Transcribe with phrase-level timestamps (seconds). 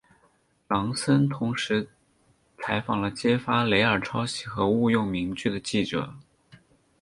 [0.67, 1.87] 朗森同时
[2.57, 6.15] 采访了揭发雷尔抄袭和误用名句的记者。